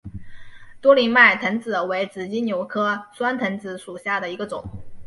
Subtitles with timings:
[0.81, 4.63] 多脉酸藤子为紫金牛科酸藤子属下的一个种。